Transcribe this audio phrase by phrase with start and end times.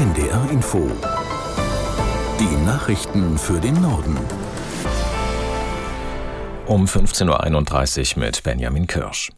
[0.00, 0.90] NDR Info.
[2.40, 4.16] Die Nachrichten für den Norden.
[6.66, 9.28] Um 15.31 Uhr mit Benjamin Kirsch.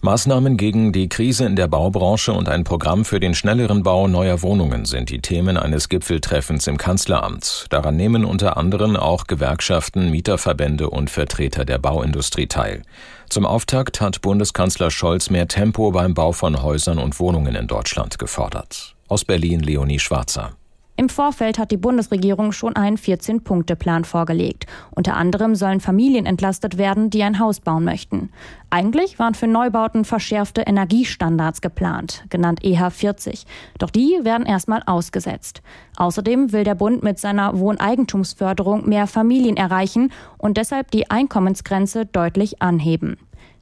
[0.00, 4.42] Maßnahmen gegen die Krise in der Baubranche und ein Programm für den schnelleren Bau neuer
[4.42, 7.66] Wohnungen sind die Themen eines Gipfeltreffens im Kanzleramt.
[7.70, 12.82] Daran nehmen unter anderem auch Gewerkschaften, Mieterverbände und Vertreter der Bauindustrie teil.
[13.28, 18.18] Zum Auftakt hat Bundeskanzler Scholz mehr Tempo beim Bau von Häusern und Wohnungen in Deutschland
[18.18, 18.96] gefordert.
[19.12, 20.52] Aus Berlin Leonie Schwarzer.
[20.96, 24.64] Im Vorfeld hat die Bundesregierung schon einen 14-Punkte-Plan vorgelegt.
[24.90, 28.30] Unter anderem sollen Familien entlastet werden, die ein Haus bauen möchten.
[28.70, 33.44] Eigentlich waren für Neubauten verschärfte Energiestandards geplant, genannt EH40.
[33.78, 35.60] Doch die werden erstmal ausgesetzt.
[35.98, 42.62] Außerdem will der Bund mit seiner Wohneigentumsförderung mehr Familien erreichen und deshalb die Einkommensgrenze deutlich
[42.62, 43.18] anheben.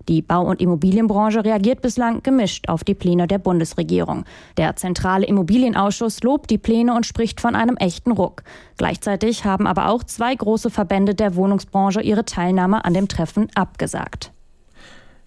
[0.09, 4.25] Die Bau- und Immobilienbranche reagiert bislang gemischt auf die Pläne der Bundesregierung.
[4.57, 8.43] Der Zentrale Immobilienausschuss lobt die Pläne und spricht von einem echten Ruck.
[8.77, 14.33] Gleichzeitig haben aber auch zwei große Verbände der Wohnungsbranche ihre Teilnahme an dem Treffen abgesagt.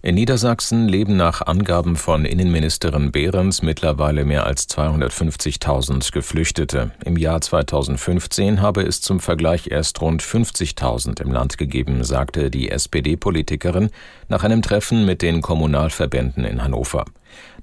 [0.04, 6.90] In Niedersachsen leben nach Angaben von Innenministerin Behrens mittlerweile mehr als 250.000 Geflüchtete.
[7.06, 12.70] Im Jahr 2015 habe es zum Vergleich erst rund 50.000 im Land gegeben, sagte die
[12.70, 13.88] SPD-Politikerin
[14.28, 17.06] nach einem Treffen mit den Kommunalverbänden in Hannover.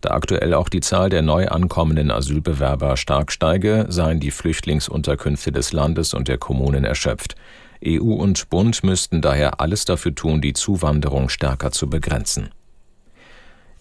[0.01, 5.73] Da aktuell auch die Zahl der neu ankommenden Asylbewerber stark steige, seien die Flüchtlingsunterkünfte des
[5.73, 7.35] Landes und der Kommunen erschöpft.
[7.85, 12.49] EU und Bund müssten daher alles dafür tun, die Zuwanderung stärker zu begrenzen.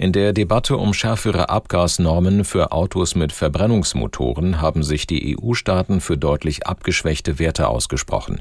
[0.01, 6.17] In der Debatte um schärfere Abgasnormen für Autos mit Verbrennungsmotoren haben sich die EU-Staaten für
[6.17, 8.41] deutlich abgeschwächte Werte ausgesprochen.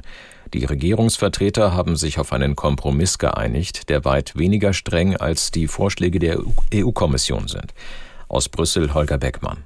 [0.54, 6.18] Die Regierungsvertreter haben sich auf einen Kompromiss geeinigt, der weit weniger streng als die Vorschläge
[6.18, 6.40] der
[6.72, 7.74] EU-Kommission sind.
[8.28, 9.58] Aus Brüssel Holger Beckmann.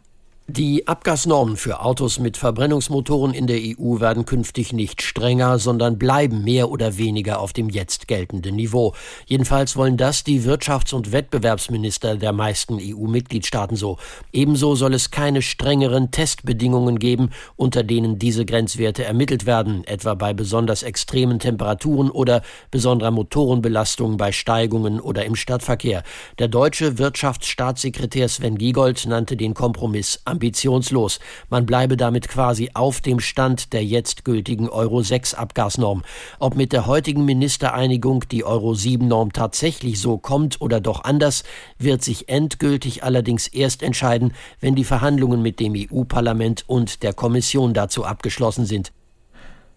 [0.47, 6.45] Die Abgasnormen für Autos mit Verbrennungsmotoren in der EU werden künftig nicht strenger, sondern bleiben
[6.45, 8.93] mehr oder weniger auf dem jetzt geltenden Niveau.
[9.25, 13.97] Jedenfalls wollen das die Wirtschafts- und Wettbewerbsminister der meisten EU-Mitgliedstaaten so.
[14.35, 20.35] Ebenso soll es keine strengeren Testbedingungen geben, unter denen diese Grenzwerte ermittelt werden, etwa bei
[20.35, 26.03] besonders extremen Temperaturen oder besonderer Motorenbelastung bei Steigungen oder im Stadtverkehr.
[26.39, 31.21] Der deutsche Wirtschaftsstaatssekretär Sven Giegold nannte den Kompromiss ambitionslos.
[31.49, 36.03] Man bleibe damit quasi auf dem Stand der jetzt gültigen Euro 6 Abgasnorm.
[36.39, 41.45] Ob mit der heutigen Ministereinigung die Euro 7 Norm tatsächlich so kommt oder doch anders,
[41.79, 47.73] wird sich endgültig allerdings erst entscheiden, wenn die Verhandlungen mit dem EU-Parlament und der Kommission
[47.73, 48.93] dazu abgeschlossen sind.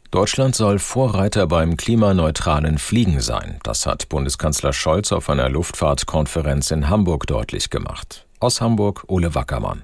[0.09, 3.59] Deutschland soll Vorreiter beim klimaneutralen Fliegen sein.
[3.63, 8.25] Das hat Bundeskanzler Scholz auf einer Luftfahrtkonferenz in Hamburg deutlich gemacht.
[8.39, 9.83] Aus Hamburg Ole Wackermann.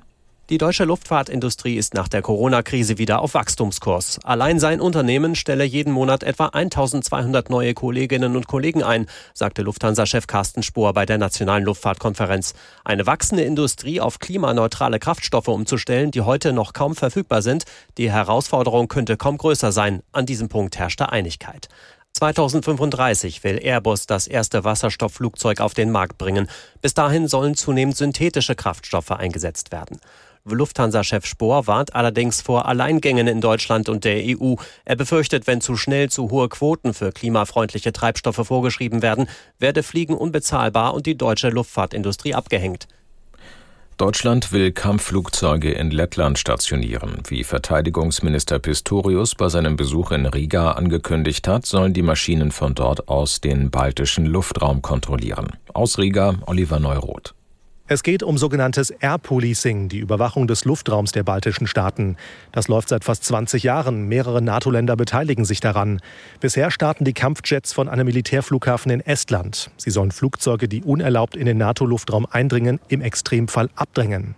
[0.49, 4.19] Die deutsche Luftfahrtindustrie ist nach der Corona-Krise wieder auf Wachstumskurs.
[4.25, 10.27] Allein sein Unternehmen stelle jeden Monat etwa 1200 neue Kolleginnen und Kollegen ein, sagte Lufthansa-Chef
[10.27, 12.55] Carsten Spohr bei der Nationalen Luftfahrtkonferenz.
[12.83, 17.63] Eine wachsende Industrie auf klimaneutrale Kraftstoffe umzustellen, die heute noch kaum verfügbar sind,
[17.97, 20.03] die Herausforderung könnte kaum größer sein.
[20.11, 21.69] An diesem Punkt herrschte Einigkeit.
[22.15, 26.47] 2035 will Airbus das erste Wasserstoffflugzeug auf den Markt bringen.
[26.81, 29.99] Bis dahin sollen zunehmend synthetische Kraftstoffe eingesetzt werden.
[30.45, 34.55] Lufthansa-Chef Spohr warnt allerdings vor Alleingängen in Deutschland und der EU.
[34.83, 39.27] Er befürchtet, wenn zu schnell zu hohe Quoten für klimafreundliche Treibstoffe vorgeschrieben werden,
[39.59, 42.87] werde Fliegen unbezahlbar und die deutsche Luftfahrtindustrie abgehängt.
[43.97, 47.21] Deutschland will Kampfflugzeuge in Lettland stationieren.
[47.27, 53.07] Wie Verteidigungsminister Pistorius bei seinem Besuch in Riga angekündigt hat, sollen die Maschinen von dort
[53.07, 55.47] aus den baltischen Luftraum kontrollieren.
[55.73, 57.35] Aus Riga Oliver Neuroth.
[57.93, 62.17] Es geht um sogenanntes Air Policing, die Überwachung des Luftraums der baltischen Staaten.
[62.51, 64.07] Das läuft seit fast 20 Jahren.
[64.07, 66.01] Mehrere NATO-Länder beteiligen sich daran.
[66.39, 69.69] Bisher starten die Kampfjets von einem Militärflughafen in Estland.
[69.77, 74.33] Sie sollen Flugzeuge, die unerlaubt in den NATO-Luftraum eindringen, im Extremfall abdrängen.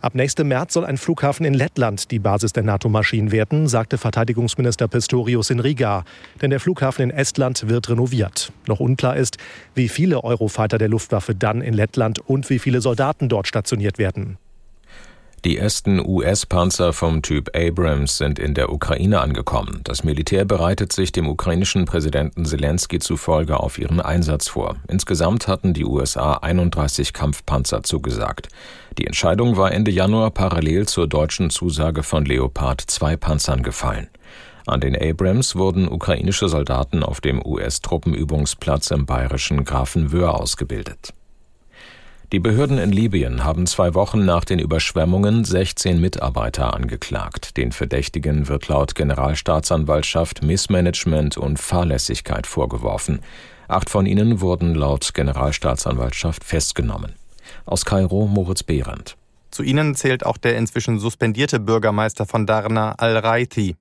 [0.00, 4.88] Ab nächstem März soll ein Flughafen in Lettland die Basis der NATO-Maschinen werden, sagte Verteidigungsminister
[4.88, 6.04] Pistorius in Riga.
[6.40, 8.52] Denn der Flughafen in Estland wird renoviert.
[8.66, 9.38] Noch unklar ist,
[9.74, 14.38] wie viele Eurofighter der Luftwaffe dann in Lettland und wie viele Soldaten dort stationiert werden.
[15.44, 19.80] Die ersten US-Panzer vom Typ Abrams sind in der Ukraine angekommen.
[19.84, 24.76] Das Militär bereitet sich dem ukrainischen Präsidenten Zelensky zufolge auf ihren Einsatz vor.
[24.88, 28.48] Insgesamt hatten die USA 31 Kampfpanzer zugesagt.
[28.98, 34.08] Die Entscheidung war Ende Januar parallel zur deutschen Zusage von Leopard 2 Panzern gefallen.
[34.66, 41.12] An den Abrams wurden ukrainische Soldaten auf dem US-Truppenübungsplatz im bayerischen Grafenwöhr ausgebildet.
[42.32, 47.56] Die Behörden in Libyen haben zwei Wochen nach den Überschwemmungen 16 Mitarbeiter angeklagt.
[47.56, 53.20] Den Verdächtigen wird laut Generalstaatsanwaltschaft Missmanagement und Fahrlässigkeit vorgeworfen.
[53.68, 57.14] Acht von ihnen wurden laut Generalstaatsanwaltschaft festgenommen.
[57.64, 59.16] Aus Kairo Moritz Behrendt.
[59.52, 63.76] Zu ihnen zählt auch der inzwischen suspendierte Bürgermeister von Darna al-Raiti.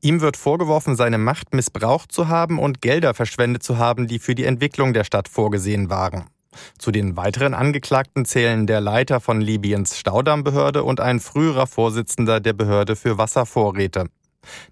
[0.00, 4.34] Ihm wird vorgeworfen, seine Macht missbraucht zu haben und Gelder verschwendet zu haben, die für
[4.34, 6.30] die Entwicklung der Stadt vorgesehen waren.
[6.78, 12.52] Zu den weiteren Angeklagten zählen der Leiter von Libyens Staudammbehörde und ein früherer Vorsitzender der
[12.52, 14.06] Behörde für Wasservorräte.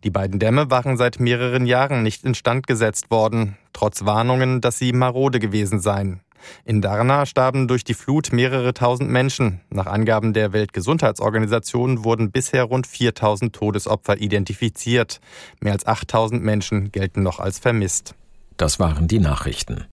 [0.04, 4.92] Die beiden Dämme waren seit mehreren Jahren nicht instand gesetzt worden, trotz Warnungen, dass sie
[4.92, 6.20] marode gewesen seien.
[6.64, 9.60] In Darna starben durch die Flut mehrere tausend Menschen.
[9.70, 15.20] Nach Angaben der Weltgesundheitsorganisation wurden bisher rund 4000 Todesopfer identifiziert.
[15.60, 18.14] Mehr als 8000 Menschen gelten noch als vermisst.
[18.56, 19.86] Das waren die Nachrichten.